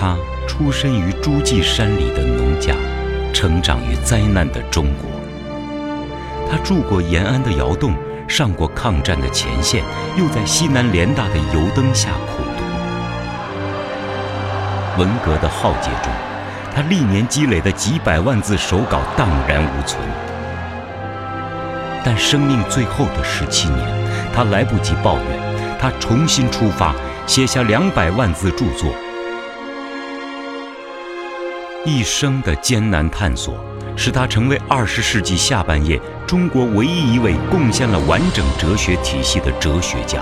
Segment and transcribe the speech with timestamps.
[0.00, 0.16] 他
[0.48, 2.74] 出身于诸暨山里的农家，
[3.34, 5.10] 成长于灾难的中国。
[6.50, 7.92] 他住过延安的窑洞，
[8.26, 9.84] 上过抗战的前线，
[10.16, 12.64] 又在西南联大的油灯下苦读。
[14.98, 16.10] 文革的浩劫中，
[16.74, 20.02] 他历年积累的几百万字手稿荡然无存。
[22.02, 23.86] 但生命最后的十七年，
[24.34, 26.94] 他来不及抱怨，他重新出发，
[27.26, 28.90] 写下两百万字著作。
[31.86, 33.54] 一生的艰难探索，
[33.96, 40.20] 使他成为二十世纪下半叶中国唯一一位贡献了完整哲学体系的哲学家。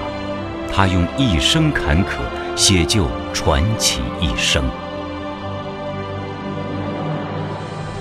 [0.72, 2.18] 他用一生坎坷
[2.54, 4.62] 写就传奇一生。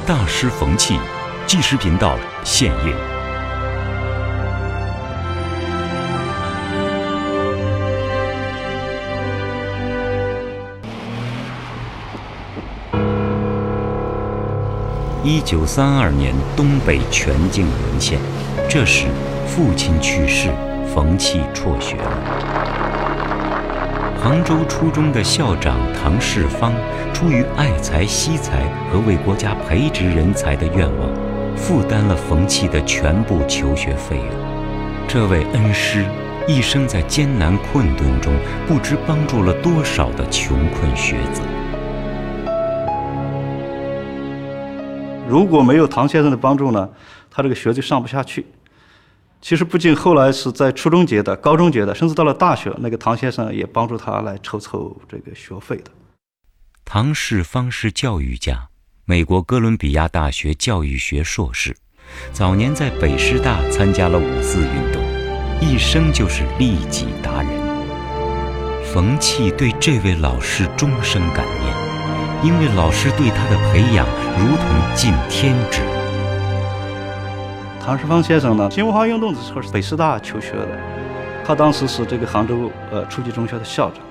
[0.06, 1.00] 大师冯契，
[1.48, 3.17] 纪实频道现映。
[15.28, 18.18] 一九三二年，东北全境沦陷。
[18.70, 19.08] 这时，
[19.46, 20.48] 父亲去世，
[20.96, 22.12] 冯弃辍学了。
[24.24, 26.72] 杭州初中的校长唐世芳，
[27.14, 31.10] 出于爱才惜才和为国家培植人才的愿望，
[31.58, 34.30] 负担了冯契的全部求学费用。
[35.10, 36.06] 这位恩师，
[36.48, 38.32] 一生在艰难困顿中，
[38.66, 41.37] 不知帮助了多少的穷困学子。
[45.28, 46.90] 如果没有唐先生的帮助呢，
[47.30, 48.46] 他这个学就上不下去。
[49.42, 55.92] 其实不仅后来是在初中阶段、高中阶段，甚至到了大学，那个唐先生也帮助他来筹凑这个学费的。
[56.84, 58.70] 唐世芳是教育家，
[59.06, 61.76] 美国哥伦比亚大学教育学硕士，
[62.34, 65.04] 早年在北师大参加了五四运动，
[65.62, 67.52] 一生就是利己达人。
[68.86, 71.87] 冯契对这位老师终生感念。
[72.44, 74.06] 因为老师对他的培养
[74.38, 75.82] 如同尽天职。
[77.82, 84.04] 唐世芳先生呢，新文化运动的时候是北师大求学的，他当时是这个杭州呃初级中学的校长，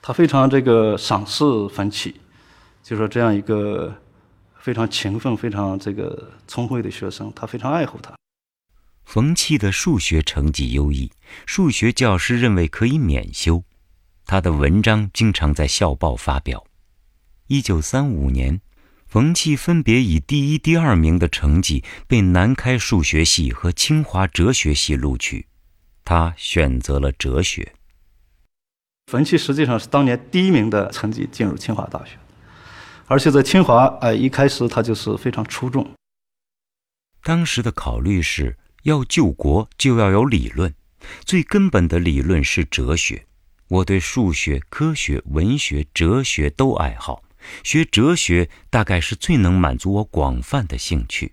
[0.00, 2.20] 他非常这个赏识冯起，
[2.82, 3.92] 就说这样一个
[4.58, 8.12] 非常勤奋、非常这个聪慧的学生，他非常爱护他。
[9.04, 11.10] 冯起的数学成绩优异，
[11.44, 13.64] 数学教师认为可以免修，
[14.24, 16.64] 他的文章经常在校报发表。
[17.52, 18.60] 一九三五年，
[19.08, 25.48] 冯契分别以第一、第二名的成绩被南开数学系和清华哲学系录取，
[26.04, 27.74] 他选择了哲学。
[29.10, 32.16] 冯契实际上是当年第一名的成绩进入清华大学，
[33.08, 35.90] 而且在清华，哎，一开始他就是非常出众。
[37.24, 40.72] 当时的考虑是要救国就要有理论，
[41.24, 43.26] 最根本的理论是哲学。
[43.66, 47.24] 我对数学、科学、文学、哲学都爱好。
[47.62, 51.32] 学哲学大概是最能满足我广泛的兴趣。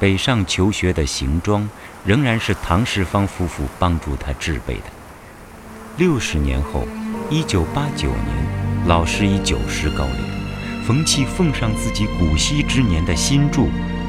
[0.00, 1.68] 北上求学的行装
[2.04, 4.84] 仍然是唐世芳夫妇帮助他制备的。
[5.96, 6.86] 六十年后，
[7.30, 13.62] 一九八九年，老师已九十高龄，冯契奉上自己古稀之年的新著《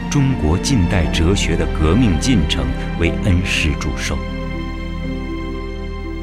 [0.10, 2.66] 中国近代哲学的革命进程》
[3.00, 4.18] 为恩师祝寿。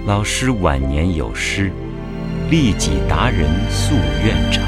[0.06, 1.70] 老师晚年有诗。
[2.50, 3.92] 利己达人夙
[4.24, 4.64] 愿长，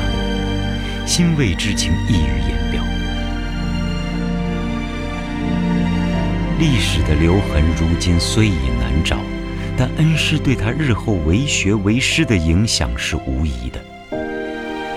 [1.05, 2.81] 欣慰之情溢于言表。
[6.61, 9.17] 历史的留痕如今虽已难找，
[9.77, 13.81] 但恩师对他日后为学为师的影响是无疑的。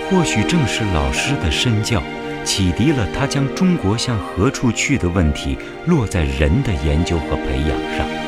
[0.08, 2.00] 或许正是老师的身教，
[2.44, 8.25] 启迪了他将中国向何处去的问题落在人的研究和培养上。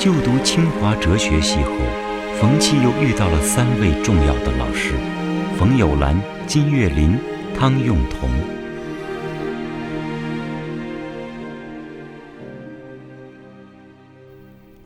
[0.00, 1.72] 就读清华哲学系后，
[2.40, 4.94] 冯契又遇到了三位重要的老师：
[5.58, 7.18] 冯友兰、金岳霖、
[7.54, 8.30] 汤用彤。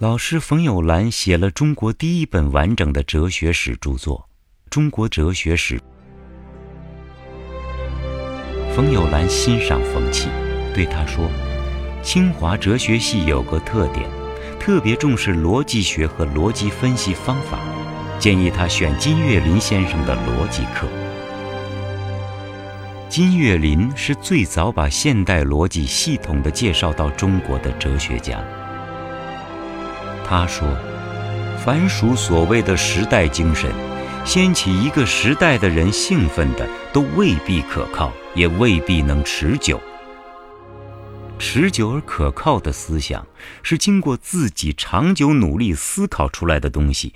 [0.00, 4.18] 老师冯友兰写了中国第一本完整的哲学史著作
[4.68, 5.78] 《中国哲学史》。
[8.74, 10.28] 冯友兰欣赏冯契，
[10.74, 11.30] 对他说
[12.02, 14.04] ：“清华哲学系有个特点。”
[14.64, 17.58] 特别重视逻辑学和逻辑分析方法，
[18.18, 20.88] 建议他选金岳霖先生的逻辑课。
[23.10, 28.42] 金岳霖是最早把现代逻辑系统的介绍到中国的哲学家。
[30.26, 30.66] 他说
[31.62, 33.70] ：“凡属所谓的时代精神，
[34.24, 39.78] 掀起一个时代的人兴奋的，都未必可靠，也未必能持久。”
[41.38, 43.26] 持久而可靠的思想，
[43.62, 47.14] 是经过自己长久努力思考出来的东西，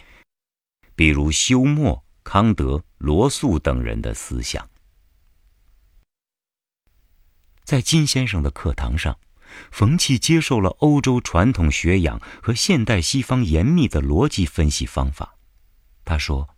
[0.94, 4.68] 比如休谟、康德、罗素等人的思想。
[7.64, 9.18] 在金先生的课堂上，
[9.70, 15.36] 冯契接受了欧洲传统学养和现代西方严密的逻辑分析方法。
[16.04, 16.48] 他说：“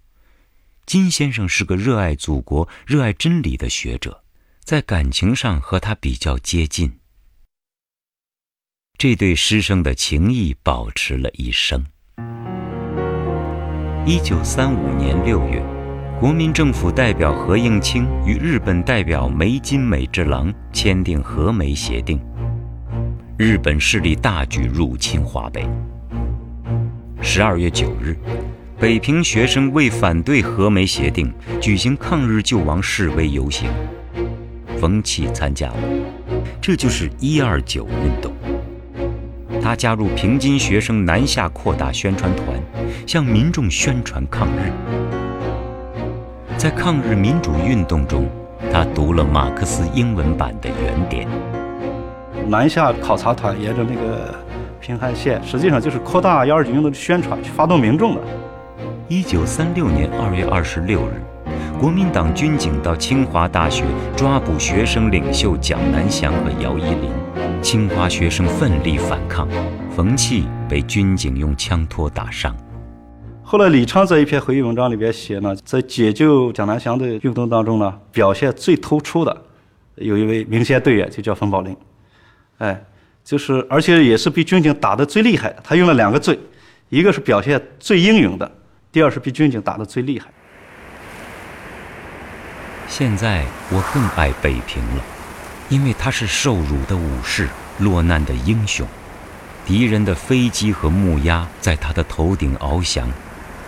[0.86, 4.22] 金先生是个热爱祖国、热爱真理的学者，
[4.62, 6.99] 在感情上和他比较接近。
[9.02, 11.82] 这对师生的情谊保持了一生。”
[14.04, 15.64] 一九三五年六月。
[16.20, 22.20] 国民政府代表何应钦与日本代表梅津美治郎签订和美协定。
[23.38, 25.66] 日本势力大举入侵华北。
[27.22, 28.14] 十二月九日，
[28.78, 33.70] 北平学生为反对和美协定，举行抗日救亡示威游行。
[34.78, 35.78] 冯契参加了，
[36.60, 38.30] 这就是一二九运动。
[39.70, 42.48] 他加入平津学生南下扩大宣传团，
[43.06, 44.72] 向民众宣传抗日。
[46.56, 48.28] 在抗日民主运动中，
[48.72, 51.28] 他读了马克思英文版的原点。
[52.48, 54.34] 南下考察团沿着那个
[54.80, 58.20] 平汉线，实际上就是扩大幺二九运动的宣传，去发动民众的。
[59.06, 61.22] 一九三六年二月二十六日，
[61.78, 63.84] 国民党军警到清华大学
[64.16, 67.12] 抓捕学生领袖蒋南翔和姚依林，
[67.62, 69.46] 清华学生奋力反抗，
[69.94, 72.56] 冯契被军警用枪托打伤。
[73.42, 79.44] 后来，李昌在一篇回忆文章里边写呢，在解救蒋南翔的运动当中呢，表现最突出的
[79.96, 81.76] 有一位明显队员，就叫冯宝林。
[82.58, 82.82] 哎，
[83.22, 85.56] 就是而且也是被军警打得最厉害的。
[85.62, 86.38] 他用了两个最，
[86.88, 88.50] 一个是表现最英勇的，
[88.90, 90.28] 第二是被军警打得最厉害。
[92.88, 95.04] 现在我更爱北平了，
[95.70, 98.86] 因为他是受辱的武士，落难的英雄。
[99.64, 103.08] 敌人的飞机和木鸭在他的头顶翱翔。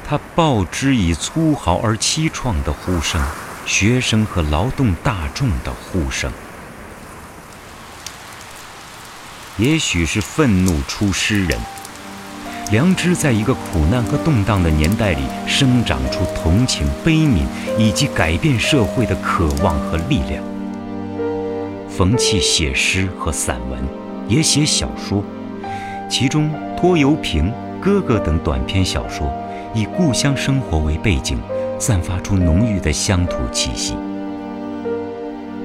[0.05, 3.23] 他报之以粗豪而凄怆的呼声，
[3.65, 6.31] 学生和劳动大众的呼声。
[9.57, 11.57] 也许是愤怒出诗人，
[12.73, 17.47] 良知在一个苦难和动荡的年代里生长出同情、悲悯
[17.79, 20.43] 以及改变社会的渴望和力量。
[21.95, 23.79] 冯契写诗和散文，
[24.27, 25.23] 也写小说，
[26.09, 27.45] 其中《拖油瓶》
[27.83, 29.31] 《哥哥》等短篇小说。
[29.75, 31.39] 以故乡生活为背景，
[31.79, 33.95] 散发出浓郁的乡土气息。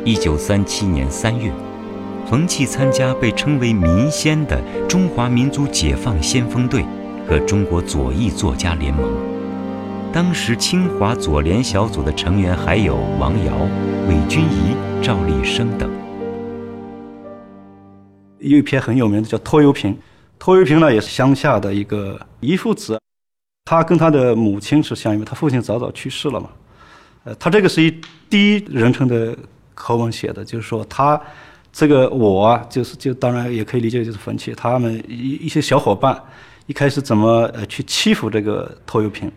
[0.03, 1.49] 一九三七年三月，
[2.29, 6.85] 冯契参加被称为“民先”的中华民族解放先锋队
[7.27, 9.05] 和中国左翼作家联盟。
[10.11, 13.53] 当时清华左联小组的成员还有王瑶、
[14.09, 15.89] 韦君仪、赵立生等。
[18.39, 19.93] 有一篇很有名的叫《拖油瓶》，
[20.37, 22.99] 拖油瓶呢也是乡下的一个一父子。
[23.65, 26.49] 他跟他的母亲是相依，他父亲早早去世了嘛。
[27.25, 27.93] 呃，他这个是以
[28.29, 29.37] 第一人称的
[29.75, 31.19] 口吻写的，就是说他
[31.73, 36.17] 这个我啊就是就当然也可以理解就是冯契他们一一些小伙伴
[36.65, 39.29] 一开始怎么呃去欺负这个拖油瓶，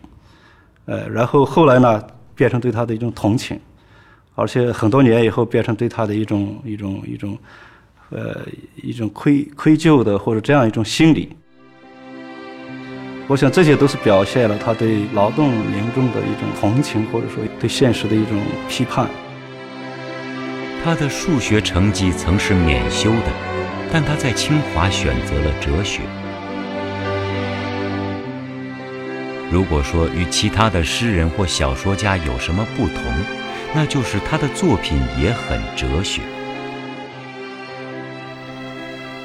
[0.85, 2.01] 呃，然后后来呢
[2.33, 3.59] 变成对他的一种同情，
[4.35, 7.37] 而且很多年以后变成对他的一种一种一种
[8.11, 11.29] 呃一种愧愧疚的或者这样一种心理。
[13.27, 18.37] 我想这些都是表现了他对劳动民众的一种同情，或者说对现实的一种
[18.67, 19.07] 批判。
[20.83, 23.31] 他的数学成绩曾是免修的，
[23.93, 26.01] 但他在清华选择了哲学。
[29.49, 33.03] 如果说与其他的诗人或小说家有什么不同，
[33.73, 36.21] 那就是他的作品也很哲学。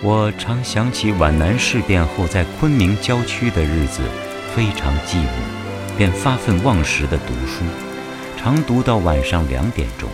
[0.08, 4.02] 我常想起皖南事变后在昆明郊区的日子，
[4.54, 7.64] 非常寂寞，便发奋忘食地读书，
[8.38, 10.08] 常读到晚上两点钟。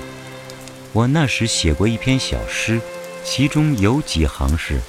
[0.95, 2.81] 我那时写过一篇小诗，
[3.23, 4.81] 其中有几行是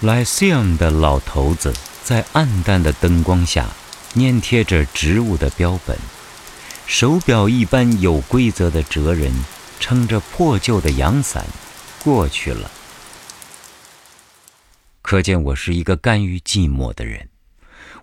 [0.00, 1.74] ：Lyceum 的老头子
[2.04, 3.66] 在暗淡的灯光下
[4.14, 5.98] 粘贴着植物的标本，
[6.86, 9.32] 手表一般有规则的哲人
[9.80, 11.44] 撑着破旧的阳伞
[12.04, 12.70] 过去了。
[15.12, 17.28] 可见我是一个甘于寂寞的人，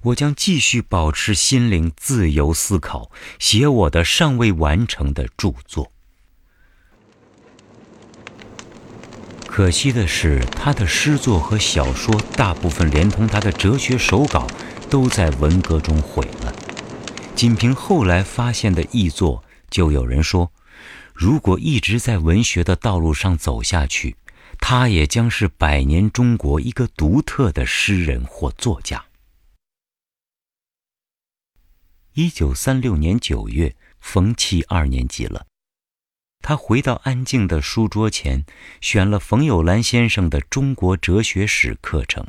[0.04, 5.92] 我将继续保持心灵自由思考，写我的尚未完成的著作。
[9.48, 14.46] 可惜的是，他的诗作和小说大部分连同他的哲学手稿，
[14.88, 16.54] 都在文革中毁了。
[17.34, 20.52] 仅凭后来发现的译作，就有人说，
[21.16, 24.16] 如果一直在文学的道路上走下去。
[24.60, 29.06] 他也将是百年中国一个独特的诗人或作家。
[32.14, 35.46] 一九三六年九月，冯骥二年级了。
[36.42, 38.46] 他回到安静的书桌前，
[38.82, 42.26] 选了冯友兰先生的中国哲学史课程。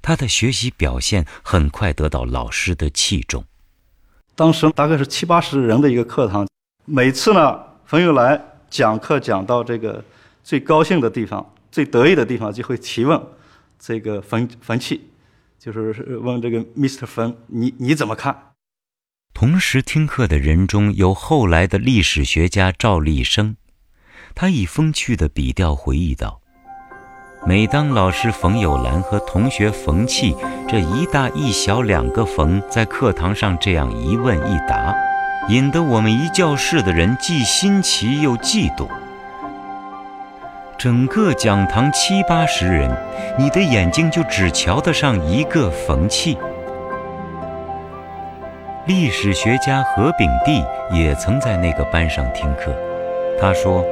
[0.00, 3.44] 他的学习表现很快得到老师的器重。
[4.34, 6.48] 当时大概是七八十人的一个课堂，
[6.84, 10.04] 每次呢，冯友兰讲课讲到这个
[10.42, 13.20] 最高兴的地方、最得意的地方，就会提问
[13.78, 15.00] 这个冯冯契，
[15.58, 17.06] 就是问这个 Mr.
[17.06, 18.52] 冯，你你怎么看？
[19.34, 23.56] 同时听课的人中有后来的历史学家赵立生，
[24.34, 26.40] 他以风趣的笔调回忆道
[27.46, 30.36] ：“每当老师冯友兰和同学冯契
[30.68, 34.94] 这一大一小两个冯在课堂上这样一问一答，
[35.48, 38.88] 引得我们一教室的人既新奇又嫉妒。
[40.82, 42.90] 整个讲堂七八十人，
[43.38, 46.36] 你的眼睛就只瞧得上一个冯契。”
[48.86, 52.74] 历史学家何炳棣也曾在那个班上听课。
[53.40, 53.84] 他说，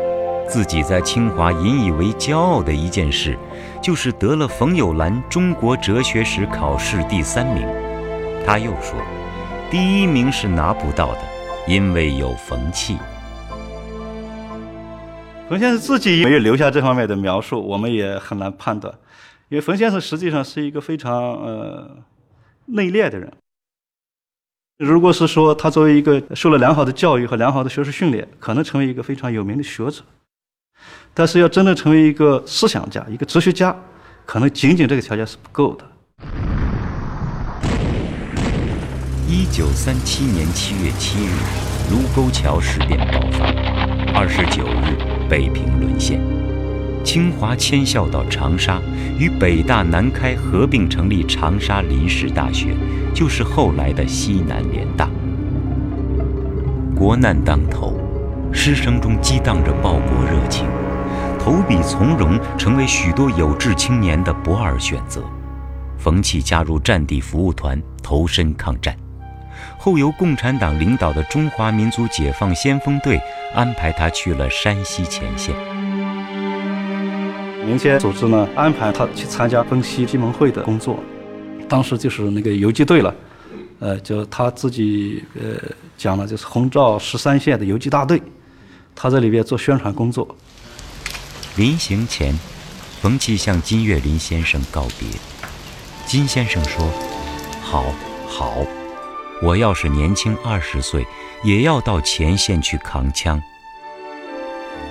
[0.49, 3.39] 自己在清华引以为骄傲的一件事，
[3.81, 7.65] 就是得了冯友兰中国哲学史考试第三名。
[8.45, 8.99] 他又说，
[9.71, 11.21] 第一名是拿不到的，
[11.69, 12.99] 因为有冯契。
[15.51, 18.95] 冯先生自己没有留下这方面的描述，我们也很难判断。
[19.49, 21.91] 因为冯先生实际上是一个非常呃
[22.67, 23.33] 内敛的人。
[24.79, 30.03] 如果是说他作为一个受了良好的教育和良好的学术训练，可能成为一个非常有名的学者，
[31.13, 33.75] 但是要真的成为一个思想家、一个哲学家，
[34.25, 35.85] 可能仅仅这个条件是不够的。
[39.27, 41.33] 一九三七年七月七日，
[41.91, 43.47] 卢沟桥事变爆发，
[44.17, 44.97] 二十九日，
[45.31, 46.21] 北平沦陷，
[47.05, 48.81] 清华迁校到长沙，
[49.17, 52.75] 与北大、南开合并成立长沙临时大学。
[53.15, 55.09] 就是后来的西南联大。
[56.97, 57.95] 国难当头，
[58.53, 60.67] 师生中激荡着报国热情，
[61.39, 65.23] 投笔从戎成为许多有志青年的不二选择。
[65.97, 68.97] 冯契加入战地服务团，投身抗战，
[69.79, 73.21] 后由共产党领导的中华民族解放先锋队
[73.55, 75.55] 安排他去了山西前线。
[77.67, 80.99] 民间组织呢，安排他去参加分析批盟会的工作。
[81.69, 83.15] 当时就是那个游击队了，
[83.79, 85.57] 呃，就他自己呃
[85.97, 88.21] 讲了，就是红照十三线的游击大队，
[88.95, 90.37] 他在里边做宣传工作。
[91.57, 92.37] 临行前，
[93.01, 95.09] 冯骥向金岳霖先生告别。
[96.07, 96.85] 金先生说
[97.63, 97.85] ：“好，
[98.27, 98.57] 好，
[99.43, 101.07] 我要是年轻二十岁，
[101.43, 103.43] 也要到前线去扛枪。”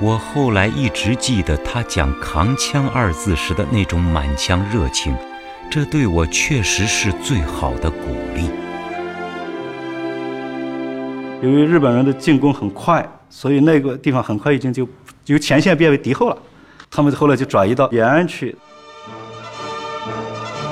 [0.01, 5.15] 我后来一直记得他讲“扛枪”二字时的那种满腔热情。
[5.71, 7.97] 这对我确实是最好的鼓
[8.33, 8.49] 励。
[11.43, 14.89] 由于日本人的进攻很快，所以那个地方很快已经就
[15.27, 16.37] 由前线变为敌后了。
[16.89, 18.57] 他们后来就转移到延安去。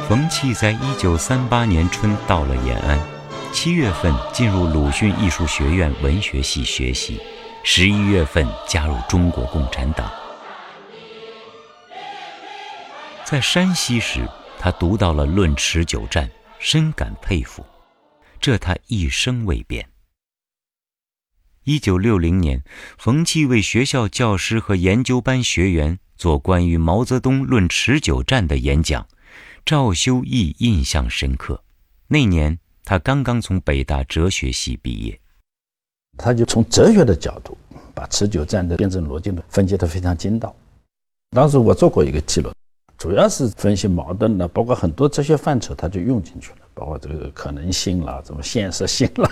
[0.10, 3.00] 冯骥在一九三八年春到了延安，
[3.60, 7.20] 七月份进入鲁迅艺术学院文学系学习，
[7.64, 10.08] 十一月份加入中国共产党。
[13.26, 14.30] 在山西时。
[14.60, 16.28] 他读到了《论持久战》，
[16.60, 17.66] 深感佩服，
[18.40, 19.90] 这他一生未变。
[21.64, 22.64] 一九六零年，
[23.00, 29.08] 冯骥为学校教师和研究班学员做关于毛泽东《论持久战》的演讲，
[29.66, 31.64] 赵修义印象深刻。
[32.10, 35.20] 那年他刚刚从北大哲学系毕业，
[36.18, 37.58] 他就从哲学的角度
[37.94, 40.56] 把持久战的辩证逻辑呢分析得非常精到。
[41.32, 42.50] 当时我做过一个记录。
[42.98, 49.30] 主要是分析矛盾的，包括很多哲学范畴，他就用进去了，包括这个可能性啦，怎么现实性啦，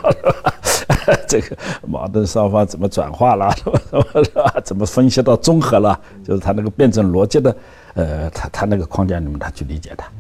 [1.26, 1.58] 这个
[1.88, 3.80] 矛盾双方怎么转化啦，什么
[4.22, 4.62] 什么？
[4.66, 5.98] 怎么分析到综合了？
[6.26, 7.58] 就是他那个辩证逻辑的，
[7.94, 10.12] 呃，他他那个框架里面，他去理解它。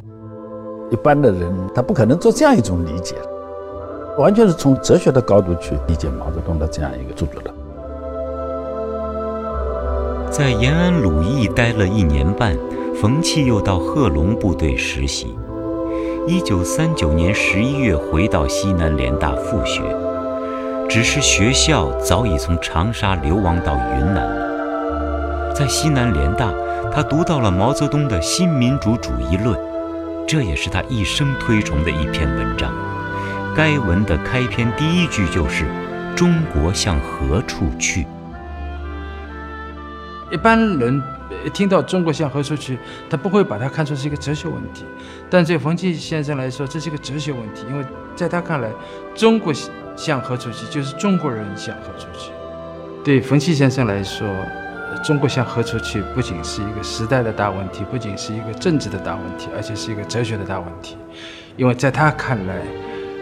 [0.91, 3.15] 一般的人他不可能做这样一种理解，
[4.17, 7.51] 完全是从哲学的高度去理解毛泽东的这样一个著作的。
[10.29, 12.55] 在延安鲁艺待了一年半。
[13.01, 15.35] 冯契又到贺龙部队实习，
[16.25, 19.81] 一九三九年十一月回到西南联大复学，
[20.87, 25.53] 只是学校早已从长沙流亡到云南了。
[25.53, 26.53] 在西南联大，
[26.89, 29.53] 他读到了毛泽东的《新民主主义论》，
[30.27, 32.73] 这也是他一生推崇的一篇文章。
[33.55, 35.65] 该文的开篇第一句就是
[36.15, 38.05] “中国向何处去”。
[40.31, 41.01] 一般人。
[41.53, 42.77] 听到中国向何处去，
[43.09, 44.83] 他不会把它看作是一个哲学问题。
[45.29, 47.83] 但对冯骥先生来说，这是一个哲学问题，因为
[48.15, 48.69] 在他看来，
[49.15, 49.53] 中国
[49.95, 52.31] 向何处去，就是中国人向何处去。
[53.03, 54.27] 对冯骥先生来说，
[55.03, 60.97] 中国向何处去，不仅是一个时代的大问题，不仅是一个政治的大问题，而且是一个哲学的大问题。
[61.57, 62.55] 因为在他看来，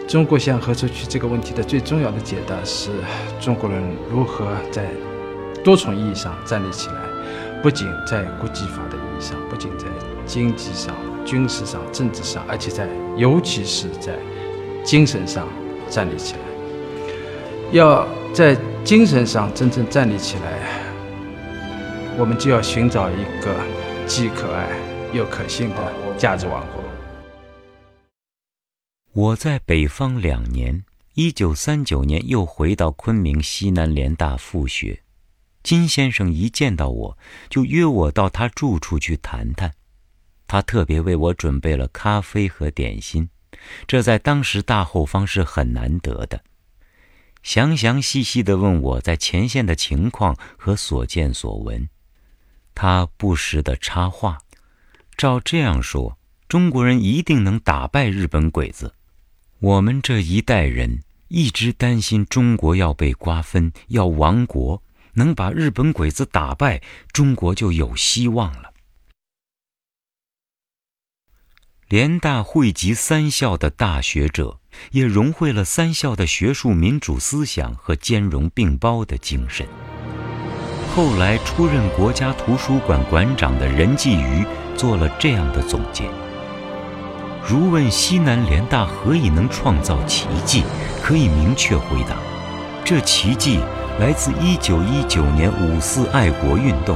[0.08, 2.92] 中国向何处去这个问题的最重要的解答是
[3.40, 4.86] 中国人如何在
[5.64, 6.96] 多重意义上站立起来，
[7.62, 9.86] 不仅在国际法的意义上，不仅在
[10.26, 12.88] 经济上、军事上、政治上，而且在
[13.18, 14.14] 尤其是在
[14.84, 15.48] 精神上
[15.90, 16.40] 站立起来。
[17.72, 20.60] 要在精神上真正站立起来，
[22.16, 23.60] 我们就要寻找一个
[24.06, 24.70] 既可爱
[25.14, 26.84] 又可信的价值王国。
[29.14, 30.84] 我在北方两年，
[31.16, 35.02] 一九三九年又回到昆明西南联大复学。
[35.64, 37.18] 金先生一见到我
[37.50, 39.74] 就约我到他住处去谈谈，
[40.46, 43.30] 他特别为我准备了咖啡和点心，
[43.88, 46.44] 这在当时大后方是很难得的。
[47.42, 51.90] 详详细细地问我在前线的情况和所见所闻，
[52.76, 54.40] 他不时的插话
[55.16, 58.94] ：“照这样说，中国人一定能打败日本鬼子。”
[59.60, 66.82] 我们这一代人一直担心中国要被瓜分，要亡国，能把日本鬼子打败，
[67.14, 68.74] 中国就有希望了。
[71.88, 74.60] 联大汇集三校的大学者，
[74.92, 79.68] 也融汇了三校的学术民主思想和兼容并包的精神。
[80.96, 84.46] 后来出任国家图书馆馆长的任继瑜
[84.78, 86.04] 做了这样的总结。
[87.44, 90.64] 如问西南联大何以能创造奇迹，
[91.02, 92.16] 可以明确回答：
[92.86, 93.60] 这奇迹
[94.00, 96.96] 来自1919年五四爱国运动。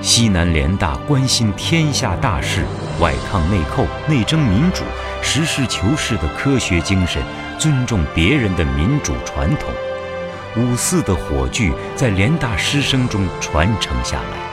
[0.00, 2.64] 西南联大关心天下大事，
[3.00, 4.82] 外抗内寇，内争民主，
[5.20, 7.22] 实事求是的科学精神，
[7.58, 9.68] 尊重别人的民主传统。
[10.56, 14.50] 五四的火炬在联大师生中传承下来。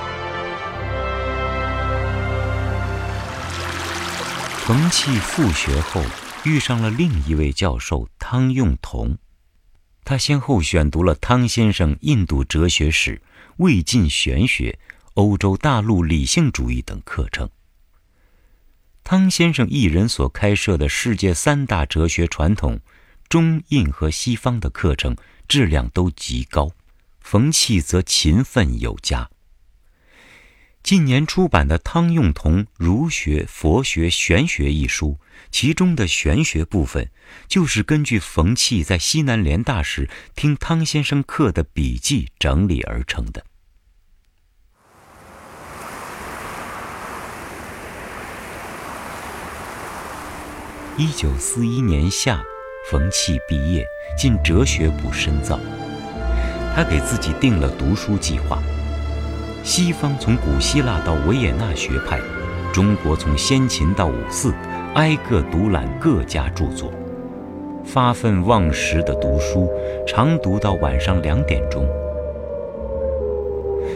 [4.59, 6.03] 冯骥复学后，
[6.43, 9.17] 遇上了另一位教授汤用彤。
[10.03, 13.19] 他先后选读了汤先生印度哲学史、
[13.57, 14.77] 魏晋玄学、
[15.15, 17.49] 欧洲大陆理性主义等课程。
[19.03, 22.79] 汤先生一人所开设的世界三大哲学传统，
[23.27, 25.15] 中印和西方的课程
[25.47, 26.71] 质量都极高，
[27.21, 29.29] 冯骥则勤奋有加。
[30.83, 35.19] 近年出版的汤用彤《儒学、佛学、玄学》一书，
[35.51, 37.11] 其中的玄学部分，
[37.47, 43.45] 就是根据冯契在西南联大时听汤先生课的笔记整理而成的。
[50.97, 52.41] 一九四一年夏，
[52.89, 55.59] 冯骥毕业，进哲学部深造。
[56.73, 58.59] 他给自己定了读书计划。
[59.61, 62.17] 西方从古希腊到维也纳学派，
[62.71, 64.53] 中国从先秦到五四，
[64.93, 66.89] 挨个读览各家著作，
[67.83, 69.69] 发愤忘食的读书，
[70.07, 71.85] 常读到晚上两点钟。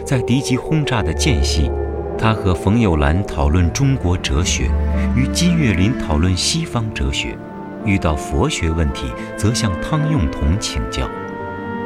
[0.05, 1.71] 在敌机轰炸的间隙，
[2.17, 4.69] 他和冯友兰讨论中国哲学，
[5.15, 7.37] 与金岳霖讨论西方哲学，
[7.85, 11.09] 遇到佛学问题，则向汤用彤请教。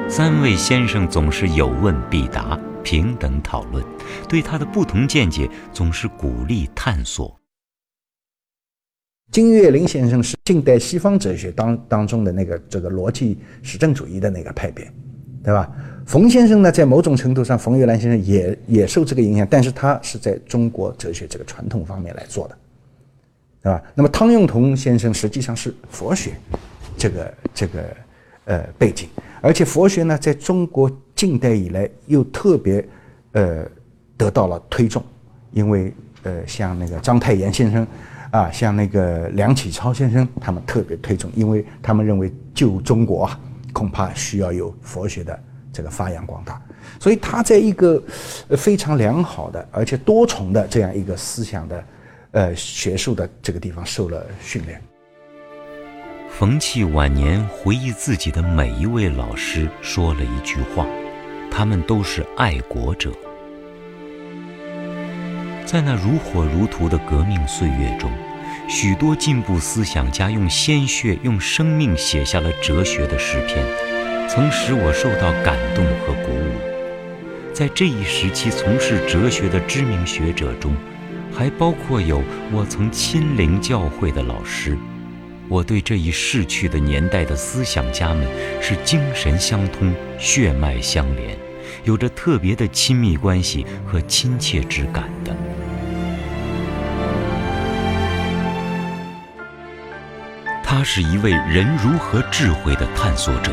[0.07, 2.59] 三位先生总是有问必答。
[2.83, 3.83] 平等讨论，
[4.29, 7.35] 对他的不同见解总是鼓励探索。
[9.31, 14.85] 金岳霖先生是近代西方哲学当当中的那个这个逻辑实证主义的那个派别，
[15.43, 15.67] 对吧？
[16.05, 22.55] 冯先生呢，在某种程度上，冯玉兰先生也也受这个影响，但是他是在中国哲学这个传统方面来做的，
[23.65, 23.81] 对吧？
[23.95, 26.33] 那么汤用彤先生实际上是佛学
[26.95, 27.97] 这个这个
[28.45, 29.09] 呃背景，
[29.41, 30.87] 而且佛学呢，在中国。
[31.15, 32.85] 近代以来又特别，
[33.31, 33.65] 呃，
[34.17, 35.01] 得到了推重，
[35.53, 37.87] 因为呃，像那个章太炎先生，
[38.31, 43.39] 啊，像那个梁启超先生，他们特别推崇，因为他们认为救中国啊，
[43.71, 45.39] 恐怕需要有佛学的
[45.71, 46.61] 这个发扬光大，
[46.99, 48.03] 所以他在一个
[48.57, 51.81] 非常良好的而且多重的这样一个思想的，
[52.35, 54.81] 呃，学术的这个地方受了训练。
[56.29, 60.85] 冯骥晚年回忆自己的每一位老师，说了一句话。
[61.49, 63.09] 他们都是爱国者，
[65.65, 68.11] 在那如火如荼的革命岁月中，
[68.67, 73.65] 许多进步思想家用鲜血、用生命写下了哲学的诗篇，
[74.27, 77.53] 曾使我受到感动和鼓舞。
[77.53, 80.75] 在这一时期从事哲学的知名学者中，
[81.35, 84.77] 还包括有我曾亲临教会的老师。
[85.49, 88.25] 我对这一逝去的年代的思想家们
[88.61, 91.37] 是精神相通、血脉相连，
[91.83, 95.35] 有着特别的亲密关系和亲切之感的。
[100.63, 103.51] 他是一位人如何智慧的探索者。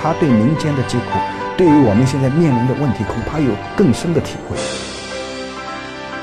[0.00, 1.18] 他对民间的疾苦，
[1.56, 4.56] 对于我们现在面临的问题，恐怕有更深的体会。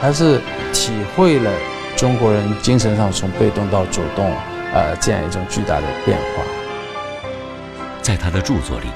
[0.01, 0.41] 他是
[0.73, 1.51] 体会了。
[1.95, 4.33] 中国人精神上从被动到主动，
[4.73, 6.43] 呃，这样一种巨大的变化。
[8.01, 8.87] 在他的著作里，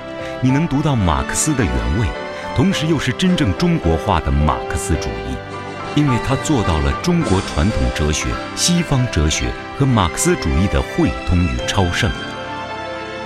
[0.42, 2.08] 你能读到马克思的原味，
[2.56, 5.36] 同时又是真正中国化的马克思主义，
[5.94, 12.10] 因为他做到了中国传统哲学、西方哲学和马克思主义的汇通与超胜。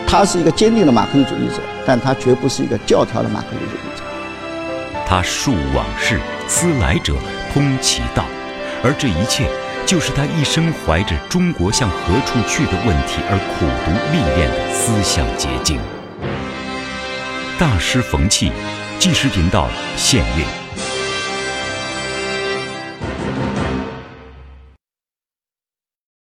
[0.06, 4.04] 他是一个坚定的马克思主义者，但他绝不是一个教条的马克思主义者。
[5.06, 7.16] 他述往事，思来者，
[7.54, 8.26] 通其道，
[8.84, 9.50] 而这一切。
[9.86, 15.80] 就是他一生怀着中国向何处去的问题而苦读历练的思想结晶。
[17.58, 18.52] 大师冯契，
[19.00, 20.59] 纪实频道献映。